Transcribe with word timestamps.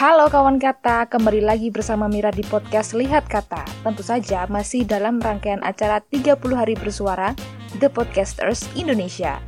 Halo 0.00 0.32
kawan 0.32 0.56
kata, 0.56 1.12
kembali 1.12 1.44
lagi 1.44 1.68
bersama 1.68 2.08
Mira 2.08 2.32
di 2.32 2.40
podcast 2.40 2.96
Lihat 2.96 3.28
Kata. 3.28 3.68
Tentu 3.84 4.00
saja 4.00 4.48
masih 4.48 4.88
dalam 4.88 5.20
rangkaian 5.20 5.60
acara 5.60 6.00
30 6.00 6.40
hari 6.56 6.72
bersuara 6.72 7.36
The 7.84 7.92
Podcasters 7.92 8.64
Indonesia. 8.72 9.44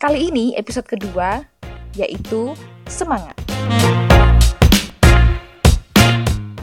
Kali 0.00 0.32
ini 0.32 0.56
episode 0.56 0.88
kedua 0.88 1.44
yaitu 1.92 2.56
Semangat. 2.88 3.36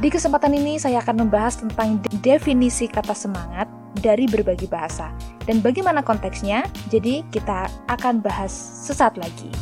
Di 0.02 0.10
kesempatan 0.10 0.58
ini 0.58 0.82
saya 0.82 0.98
akan 1.06 1.30
membahas 1.30 1.62
tentang 1.62 2.02
definisi 2.26 2.90
kata 2.90 3.14
semangat 3.14 3.70
dari 4.02 4.26
berbagai 4.26 4.66
bahasa 4.66 5.14
dan 5.46 5.62
bagaimana 5.62 6.02
konteksnya. 6.02 6.66
Jadi 6.90 7.22
kita 7.30 7.70
akan 7.94 8.26
bahas 8.26 8.50
sesaat 8.90 9.22
lagi. 9.22 9.54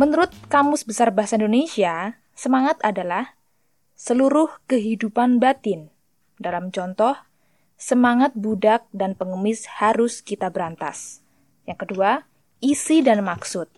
Menurut 0.00 0.32
Kamus 0.48 0.88
Besar 0.88 1.12
Bahasa 1.12 1.36
Indonesia, 1.36 2.16
semangat 2.32 2.80
adalah 2.80 3.36
seluruh 3.92 4.48
kehidupan 4.64 5.36
batin. 5.36 5.92
Dalam 6.40 6.72
contoh, 6.72 7.12
semangat 7.76 8.32
budak 8.32 8.88
dan 8.96 9.12
pengemis 9.12 9.68
harus 9.68 10.24
kita 10.24 10.48
berantas. 10.48 11.20
Yang 11.68 11.84
kedua, 11.84 12.24
isi 12.64 13.04
dan 13.04 13.20
maksud. 13.20 13.68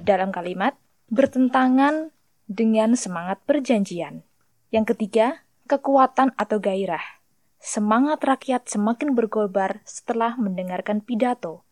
Dalam 0.00 0.32
kalimat, 0.32 0.80
bertentangan 1.12 2.08
dengan 2.48 2.96
semangat 2.96 3.44
perjanjian. 3.44 4.24
Yang 4.72 4.96
ketiga, 4.96 5.44
kekuatan 5.68 6.32
atau 6.40 6.56
gairah. 6.56 7.20
Semangat 7.60 8.24
rakyat 8.24 8.64
semakin 8.64 9.12
bergobar 9.12 9.84
setelah 9.84 10.40
mendengarkan 10.40 11.04
pidato. 11.04 11.68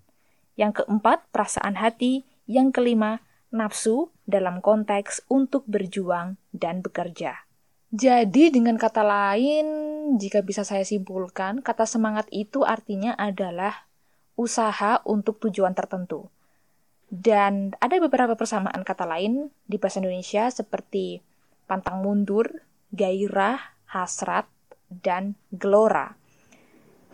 Yang 0.61 0.85
keempat, 0.85 1.25
perasaan 1.33 1.81
hati. 1.81 2.29
Yang 2.45 2.77
kelima, 2.77 3.25
nafsu 3.55 4.11
dalam 4.27 4.59
konteks 4.59 5.31
untuk 5.31 5.63
berjuang 5.71 6.35
dan 6.51 6.83
bekerja. 6.83 7.47
Jadi 7.95 8.51
dengan 8.51 8.75
kata 8.75 9.07
lain, 9.07 9.67
jika 10.19 10.43
bisa 10.43 10.67
saya 10.67 10.83
simpulkan, 10.83 11.63
kata 11.63 11.87
semangat 11.87 12.27
itu 12.35 12.67
artinya 12.67 13.15
adalah 13.15 13.87
usaha 14.35 14.99
untuk 15.07 15.39
tujuan 15.47 15.79
tertentu. 15.79 16.27
Dan 17.07 17.79
ada 17.79 17.95
beberapa 18.03 18.35
persamaan 18.35 18.83
kata 18.83 19.07
lain 19.07 19.55
di 19.71 19.79
bahasa 19.79 20.03
Indonesia 20.03 20.51
seperti 20.51 21.23
pantang 21.71 22.03
mundur, 22.03 22.67
gairah, 22.91 23.63
hasrat, 23.87 24.51
dan 24.91 25.39
gelora. 25.55 26.19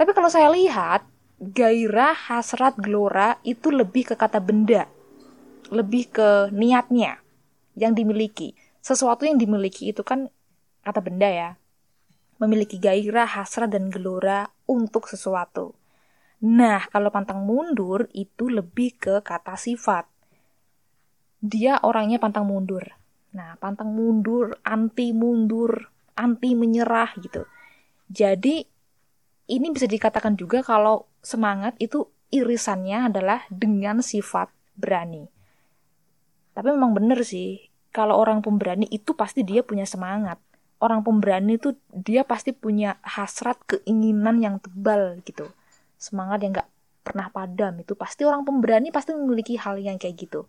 Tapi 0.00 0.16
kalau 0.16 0.32
saya 0.32 0.48
lihat, 0.48 1.04
gairah, 1.36 2.16
hasrat, 2.16 2.80
gelora 2.80 3.36
itu 3.44 3.68
lebih 3.68 4.08
ke 4.08 4.14
kata 4.16 4.40
benda 4.40 4.88
lebih 5.70 6.10
ke 6.10 6.28
niatnya 6.50 7.22
yang 7.78 7.94
dimiliki. 7.94 8.52
Sesuatu 8.82 9.24
yang 9.24 9.38
dimiliki 9.38 9.94
itu 9.94 10.02
kan 10.02 10.28
kata 10.82 11.00
benda 11.00 11.30
ya. 11.30 11.50
Memiliki 12.42 12.80
gairah, 12.80 13.38
hasrat, 13.38 13.70
dan 13.70 13.92
gelora 13.92 14.48
untuk 14.66 15.06
sesuatu. 15.06 15.76
Nah, 16.40 16.88
kalau 16.88 17.12
pantang 17.12 17.44
mundur 17.44 18.08
itu 18.16 18.48
lebih 18.48 18.96
ke 18.96 19.14
kata 19.20 19.60
sifat. 19.60 20.08
Dia 21.40 21.80
orangnya 21.84 22.16
pantang 22.16 22.48
mundur. 22.48 22.96
Nah, 23.36 23.60
pantang 23.60 23.92
mundur, 23.92 24.56
anti 24.64 25.12
mundur, 25.12 25.92
anti 26.16 26.56
menyerah 26.56 27.12
gitu. 27.20 27.44
Jadi, 28.08 28.64
ini 29.52 29.66
bisa 29.68 29.84
dikatakan 29.84 30.34
juga 30.34 30.64
kalau 30.64 31.06
semangat 31.20 31.76
itu 31.76 32.08
irisannya 32.32 33.12
adalah 33.12 33.44
dengan 33.52 34.00
sifat 34.00 34.48
berani. 34.80 35.39
Tapi 36.54 36.68
memang 36.74 36.92
bener 36.96 37.22
sih, 37.22 37.70
kalau 37.90 38.18
orang 38.18 38.42
pemberani 38.42 38.86
itu 38.90 39.14
pasti 39.18 39.42
dia 39.42 39.66
punya 39.66 39.86
semangat. 39.86 40.38
Orang 40.80 41.04
pemberani 41.04 41.60
itu 41.60 41.76
dia 41.92 42.24
pasti 42.24 42.56
punya 42.56 42.96
hasrat 43.04 43.60
keinginan 43.68 44.40
yang 44.40 44.56
tebal 44.62 45.20
gitu. 45.26 45.50
Semangat 46.00 46.40
yang 46.40 46.56
gak 46.56 46.70
pernah 47.00 47.28
padam 47.32 47.80
itu 47.80 47.96
pasti 47.98 48.22
orang 48.22 48.46
pemberani 48.46 48.92
pasti 48.94 49.12
memiliki 49.12 49.58
hal 49.58 49.76
yang 49.80 49.98
kayak 50.00 50.16
gitu. 50.16 50.46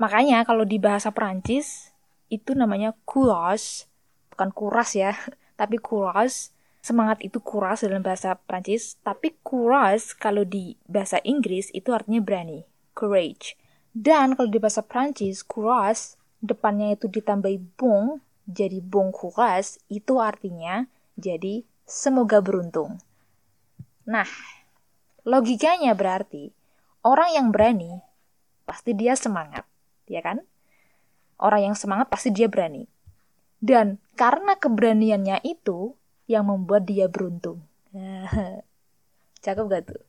Makanya 0.00 0.42
kalau 0.42 0.66
di 0.66 0.82
bahasa 0.82 1.14
Perancis 1.14 1.94
itu 2.32 2.56
namanya 2.56 2.96
courage, 3.06 3.86
bukan 4.34 4.50
kuras 4.50 4.98
ya, 4.98 5.14
tapi 5.60 5.78
courage. 5.78 6.50
Semangat 6.84 7.24
itu 7.24 7.40
kuras 7.40 7.80
dalam 7.80 8.04
bahasa 8.04 8.36
Perancis, 8.36 9.00
tapi 9.00 9.32
courage 9.40 10.12
kalau 10.20 10.44
di 10.44 10.76
bahasa 10.84 11.16
Inggris 11.24 11.72
itu 11.72 11.94
artinya 11.96 12.20
berani, 12.20 12.68
courage. 12.92 13.56
Dan 13.94 14.34
kalau 14.34 14.50
di 14.50 14.58
bahasa 14.58 14.82
Prancis, 14.82 15.46
courage, 15.46 16.18
depannya 16.42 16.98
itu 16.98 17.06
ditambahi 17.06 17.78
bon, 17.78 18.18
jadi 18.42 18.82
bon 18.82 19.14
courage, 19.14 19.78
itu 19.86 20.18
artinya 20.18 20.90
jadi 21.14 21.62
semoga 21.86 22.42
beruntung. 22.42 22.98
Nah, 24.10 24.26
logikanya 25.22 25.94
berarti 25.94 26.50
orang 27.06 27.38
yang 27.38 27.46
berani 27.54 28.02
pasti 28.66 28.98
dia 28.98 29.14
semangat, 29.14 29.62
ya 30.10 30.20
kan? 30.20 30.42
Orang 31.38 31.72
yang 31.72 31.76
semangat 31.78 32.10
pasti 32.10 32.34
dia 32.34 32.50
berani. 32.50 32.90
Dan 33.62 34.02
karena 34.18 34.58
keberaniannya 34.58 35.40
itu 35.46 35.94
yang 36.26 36.50
membuat 36.50 36.84
dia 36.84 37.06
beruntung. 37.06 37.62
Cakep 39.44 39.64
gak 39.70 39.82
tuh? 39.86 40.02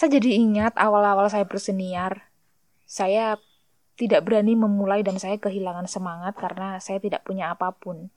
Saya 0.00 0.16
jadi 0.16 0.40
ingat 0.40 0.80
awal-awal 0.80 1.28
saya 1.28 1.44
berseniar, 1.44 2.32
saya 2.88 3.36
tidak 4.00 4.24
berani 4.24 4.56
memulai 4.56 5.04
dan 5.04 5.20
saya 5.20 5.36
kehilangan 5.36 5.84
semangat 5.84 6.40
karena 6.40 6.80
saya 6.80 7.04
tidak 7.04 7.20
punya 7.20 7.52
apa 7.52 7.68
pun. 7.76 8.08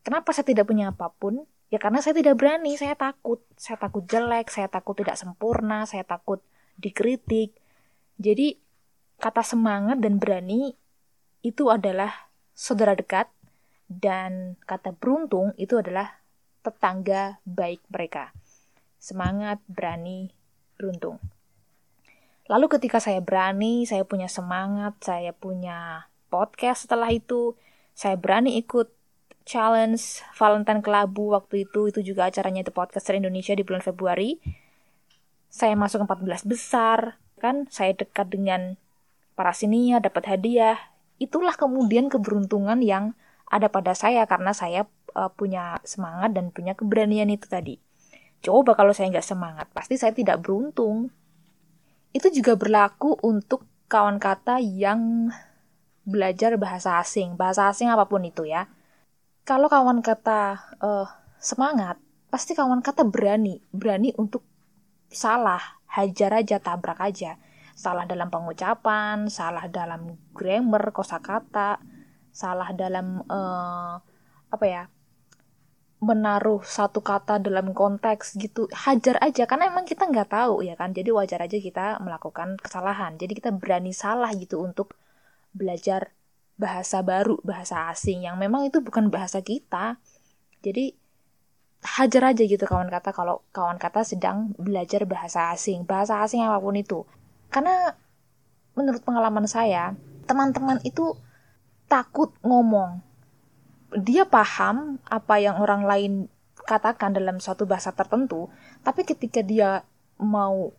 Kenapa 0.00 0.32
saya 0.32 0.48
tidak 0.48 0.64
punya 0.72 0.88
apa 0.88 1.12
pun? 1.12 1.44
Ya 1.68 1.76
karena 1.76 2.00
saya 2.00 2.16
tidak 2.16 2.40
berani, 2.40 2.80
saya 2.80 2.96
takut. 2.96 3.44
Saya 3.60 3.76
takut 3.76 4.08
jelek, 4.08 4.48
saya 4.48 4.72
takut 4.72 4.96
tidak 4.96 5.20
sempurna, 5.20 5.84
saya 5.84 6.00
takut 6.00 6.40
dikritik. 6.80 7.52
Jadi 8.16 8.56
kata 9.20 9.44
semangat 9.44 10.00
dan 10.00 10.16
berani 10.16 10.72
itu 11.44 11.68
adalah 11.68 12.32
saudara 12.56 12.96
dekat 12.96 13.28
dan 13.84 14.56
kata 14.64 14.96
beruntung 14.96 15.52
itu 15.60 15.76
adalah 15.76 16.24
tetangga 16.64 17.36
baik 17.44 17.84
mereka. 17.92 18.32
Semangat, 18.96 19.60
berani, 19.68 20.37
beruntung. 20.78 21.18
Lalu 22.48 22.70
ketika 22.72 23.02
saya 23.02 23.20
berani, 23.20 23.84
saya 23.84 24.06
punya 24.08 24.30
semangat, 24.30 24.96
saya 25.04 25.36
punya 25.36 26.08
podcast 26.32 26.88
setelah 26.88 27.12
itu, 27.12 27.58
saya 27.92 28.16
berani 28.16 28.56
ikut 28.56 28.88
challenge 29.44 30.24
Valentine 30.32 30.80
Kelabu 30.80 31.36
waktu 31.36 31.68
itu, 31.68 31.92
itu 31.92 32.00
juga 32.00 32.32
acaranya 32.32 32.64
The 32.64 32.72
Podcaster 32.72 33.18
Indonesia 33.18 33.52
di 33.52 33.66
bulan 33.66 33.84
Februari. 33.84 34.40
Saya 35.52 35.76
masuk 35.76 36.08
14 36.08 36.48
besar, 36.48 37.20
kan 37.36 37.68
saya 37.68 37.92
dekat 37.92 38.32
dengan 38.32 38.80
para 39.36 39.52
sinia, 39.52 40.00
dapat 40.00 40.28
hadiah. 40.28 40.76
Itulah 41.20 41.56
kemudian 41.56 42.08
keberuntungan 42.08 42.80
yang 42.80 43.12
ada 43.48 43.72
pada 43.72 43.96
saya 43.96 44.28
karena 44.28 44.52
saya 44.52 44.84
uh, 45.16 45.32
punya 45.32 45.80
semangat 45.84 46.36
dan 46.36 46.52
punya 46.52 46.76
keberanian 46.76 47.32
itu 47.32 47.48
tadi. 47.48 47.80
Coba 48.38 48.78
kalau 48.78 48.94
saya 48.94 49.10
nggak 49.10 49.26
semangat, 49.26 49.66
pasti 49.74 49.98
saya 49.98 50.14
tidak 50.14 50.42
beruntung. 50.42 51.10
Itu 52.14 52.30
juga 52.30 52.54
berlaku 52.54 53.18
untuk 53.26 53.66
kawan 53.90 54.22
kata 54.22 54.62
yang 54.62 55.32
belajar 56.06 56.56
bahasa 56.56 57.02
asing, 57.02 57.34
bahasa 57.34 57.68
asing 57.68 57.90
apa 57.90 58.06
pun 58.06 58.24
itu 58.24 58.46
ya. 58.46 58.70
Kalau 59.42 59.66
kawan 59.66 60.00
kata 60.00 60.60
uh, 60.80 61.08
semangat, 61.40 61.98
pasti 62.28 62.54
kawan 62.54 62.80
kata 62.84 63.04
berani, 63.08 63.60
berani 63.74 64.12
untuk 64.16 64.44
salah, 65.08 65.80
hajar 65.88 66.44
aja, 66.44 66.60
tabrak 66.60 67.00
aja. 67.00 67.40
Salah 67.78 68.04
dalam 68.04 68.28
pengucapan, 68.28 69.30
salah 69.30 69.70
dalam 69.70 70.18
grammar, 70.34 70.90
kosakata, 70.90 71.78
salah 72.34 72.70
dalam 72.74 73.22
uh, 73.26 73.96
apa 74.48 74.64
ya 74.66 74.82
menaruh 75.98 76.62
satu 76.62 77.02
kata 77.02 77.42
dalam 77.42 77.74
konteks 77.74 78.38
gitu 78.38 78.70
hajar 78.70 79.18
aja. 79.18 79.50
Karena 79.50 79.66
emang 79.66 79.82
kita 79.82 80.06
nggak 80.06 80.30
tahu 80.30 80.62
ya 80.62 80.78
kan? 80.78 80.94
Jadi 80.94 81.10
wajar 81.10 81.42
aja 81.42 81.58
kita 81.58 81.98
melakukan 81.98 82.54
kesalahan. 82.58 83.18
Jadi 83.18 83.32
kita 83.42 83.50
berani 83.50 83.90
salah 83.90 84.30
gitu 84.34 84.62
untuk 84.62 84.94
belajar 85.50 86.14
bahasa 86.58 87.02
baru 87.02 87.38
bahasa 87.42 87.90
asing 87.90 88.26
yang 88.26 88.38
memang 88.38 88.70
itu 88.70 88.78
bukan 88.78 89.10
bahasa 89.10 89.42
kita. 89.42 89.98
Jadi 90.62 90.94
hajar 91.82 92.34
aja 92.34 92.42
gitu 92.46 92.66
kawan 92.66 92.90
kata 92.90 93.10
kalau 93.14 93.42
kawan 93.54 93.78
kata 93.78 94.06
sedang 94.06 94.54
belajar 94.54 95.02
bahasa 95.02 95.50
asing. 95.50 95.82
Bahasa 95.82 96.22
asing 96.22 96.46
apa 96.46 96.62
pun 96.62 96.78
itu. 96.78 97.02
Karena 97.50 97.90
menurut 98.78 99.02
pengalaman 99.02 99.50
saya 99.50 99.98
teman-teman 100.30 100.78
itu 100.86 101.16
takut 101.90 102.30
ngomong 102.44 103.00
dia 103.96 104.28
paham 104.28 105.00
apa 105.08 105.40
yang 105.40 105.60
orang 105.60 105.82
lain 105.88 106.12
katakan 106.68 107.16
dalam 107.16 107.40
suatu 107.40 107.64
bahasa 107.64 107.96
tertentu, 107.96 108.52
tapi 108.84 109.08
ketika 109.08 109.40
dia 109.40 109.80
mau 110.20 110.76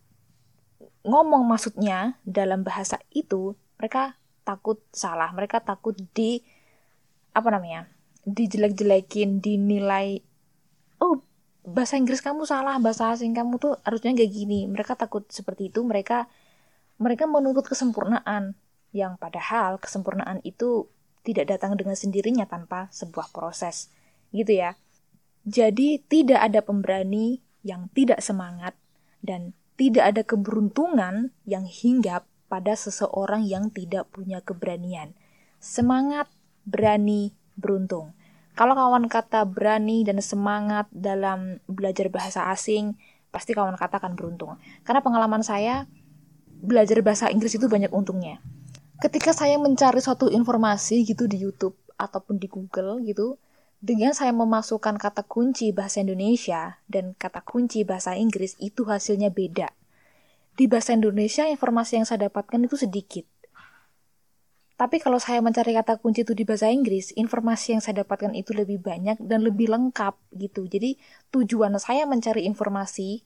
ngomong 1.01 1.47
maksudnya 1.49 2.19
dalam 2.21 2.61
bahasa 2.61 3.01
itu, 3.09 3.57
mereka 3.81 4.13
takut 4.45 4.77
salah, 4.93 5.33
mereka 5.33 5.63
takut 5.63 5.97
di 6.13 6.45
apa 7.33 7.49
namanya? 7.49 7.89
dijelek-jelekin, 8.29 9.41
dinilai 9.41 10.21
oh, 11.01 11.23
bahasa 11.65 11.97
Inggris 11.97 12.21
kamu 12.21 12.45
salah, 12.45 12.77
bahasa 12.77 13.09
asing 13.09 13.33
kamu 13.33 13.57
tuh 13.57 13.73
harusnya 13.81 14.13
gak 14.13 14.29
gini. 14.29 14.69
Mereka 14.69 14.93
takut 14.99 15.25
seperti 15.33 15.73
itu, 15.73 15.81
mereka 15.81 16.29
mereka 16.99 17.25
menuntut 17.25 17.65
kesempurnaan 17.65 18.53
yang 18.91 19.15
padahal 19.17 19.79
kesempurnaan 19.81 20.43
itu 20.43 20.91
tidak 21.29 21.45
datang 21.53 21.77
dengan 21.77 21.93
sendirinya 21.93 22.49
tanpa 22.49 22.89
sebuah 22.89 23.29
proses. 23.29 23.93
Gitu 24.33 24.57
ya. 24.57 24.73
Jadi 25.45 26.01
tidak 26.05 26.41
ada 26.41 26.59
pemberani 26.65 27.39
yang 27.61 27.87
tidak 27.93 28.19
semangat 28.25 28.73
dan 29.21 29.53
tidak 29.79 30.11
ada 30.11 30.21
keberuntungan 30.27 31.31
yang 31.47 31.63
hinggap 31.63 32.27
pada 32.51 32.75
seseorang 32.75 33.45
yang 33.45 33.71
tidak 33.71 34.09
punya 34.11 34.43
keberanian. 34.43 35.15
Semangat, 35.61 36.27
berani, 36.67 37.31
beruntung. 37.55 38.11
Kalau 38.57 38.75
kawan 38.75 39.07
kata 39.07 39.47
berani 39.47 40.03
dan 40.03 40.19
semangat 40.19 40.91
dalam 40.91 41.63
belajar 41.69 42.11
bahasa 42.11 42.51
asing, 42.51 42.99
pasti 43.31 43.55
kawan 43.55 43.79
katakan 43.79 44.19
beruntung. 44.19 44.59
Karena 44.83 44.99
pengalaman 44.99 45.45
saya, 45.45 45.87
belajar 46.59 46.99
bahasa 46.99 47.31
Inggris 47.31 47.55
itu 47.55 47.71
banyak 47.71 47.93
untungnya. 47.95 48.43
Ketika 48.99 49.31
saya 49.31 49.55
mencari 49.55 50.03
suatu 50.03 50.27
informasi 50.27 51.07
gitu 51.07 51.23
di 51.23 51.39
YouTube 51.39 51.79
ataupun 51.95 52.35
di 52.35 52.51
Google 52.51 52.99
gitu, 53.07 53.39
dengan 53.79 54.11
saya 54.11 54.35
memasukkan 54.35 54.99
kata 54.99 55.23
kunci 55.23 55.71
bahasa 55.71 56.03
Indonesia 56.03 56.83
dan 56.91 57.15
kata 57.15 57.39
kunci 57.39 57.87
bahasa 57.87 58.19
Inggris 58.19 58.59
itu 58.59 58.83
hasilnya 58.83 59.31
beda. 59.31 59.71
Di 60.59 60.67
bahasa 60.67 60.91
Indonesia 60.91 61.47
informasi 61.47 62.03
yang 62.03 62.03
saya 62.03 62.27
dapatkan 62.27 62.59
itu 62.59 62.75
sedikit. 62.75 63.23
Tapi 64.75 64.99
kalau 64.99 65.15
saya 65.15 65.39
mencari 65.39 65.71
kata 65.71 65.95
kunci 66.03 66.27
itu 66.27 66.35
di 66.35 66.43
bahasa 66.43 66.67
Inggris, 66.67 67.15
informasi 67.15 67.79
yang 67.79 67.81
saya 67.83 68.03
dapatkan 68.03 68.35
itu 68.35 68.51
lebih 68.51 68.83
banyak 68.83 69.15
dan 69.23 69.47
lebih 69.47 69.71
lengkap 69.71 70.19
gitu. 70.35 70.67
Jadi 70.67 70.99
tujuan 71.31 71.71
saya 71.79 72.03
mencari 72.03 72.43
informasi 72.43 73.23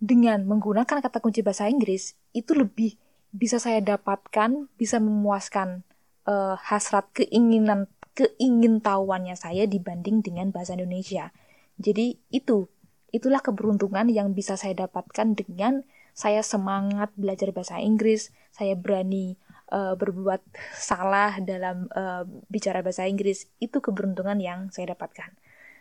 dengan 0.00 0.48
menggunakan 0.48 1.04
kata 1.04 1.20
kunci 1.20 1.44
bahasa 1.44 1.68
Inggris 1.68 2.16
itu 2.32 2.56
lebih 2.56 2.96
bisa 3.34 3.58
saya 3.58 3.82
dapatkan, 3.82 4.70
bisa 4.78 5.02
memuaskan 5.02 5.82
uh, 6.30 6.54
hasrat 6.54 7.10
keinginan 7.10 7.90
keingintahuannya 8.14 9.34
saya 9.34 9.66
dibanding 9.66 10.22
dengan 10.22 10.54
bahasa 10.54 10.78
Indonesia. 10.78 11.34
Jadi 11.82 12.14
itu, 12.30 12.70
itulah 13.10 13.42
keberuntungan 13.42 14.06
yang 14.06 14.30
bisa 14.38 14.54
saya 14.54 14.86
dapatkan 14.86 15.34
dengan 15.34 15.82
saya 16.14 16.46
semangat 16.46 17.10
belajar 17.18 17.50
bahasa 17.50 17.82
Inggris, 17.82 18.30
saya 18.54 18.78
berani 18.78 19.34
uh, 19.74 19.98
berbuat 19.98 20.46
salah 20.78 21.42
dalam 21.42 21.90
uh, 21.90 22.22
bicara 22.46 22.86
bahasa 22.86 23.10
Inggris. 23.10 23.50
Itu 23.58 23.82
keberuntungan 23.82 24.38
yang 24.38 24.70
saya 24.70 24.94
dapatkan. 24.94 25.34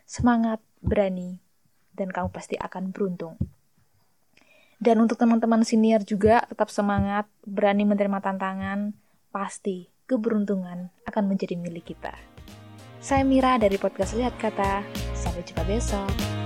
Semangat, 0.09 0.57
berani, 0.81 1.37
dan 1.93 2.09
kamu 2.09 2.33
pasti 2.33 2.57
akan 2.57 2.89
beruntung. 2.89 3.37
Dan 4.83 4.99
untuk 4.99 5.15
teman-teman 5.15 5.63
senior 5.63 6.03
juga 6.03 6.43
tetap 6.43 6.67
semangat, 6.67 7.23
berani 7.47 7.87
menerima 7.87 8.19
tantangan, 8.19 8.91
pasti 9.31 9.87
keberuntungan 10.11 10.91
akan 11.07 11.23
menjadi 11.23 11.55
milik 11.55 11.95
kita. 11.95 12.11
Saya 12.99 13.23
Mira 13.23 13.55
dari 13.55 13.79
podcast 13.79 14.11
Lihat 14.11 14.35
Kata. 14.35 14.83
Sampai 15.15 15.47
jumpa 15.47 15.63
besok. 15.63 16.42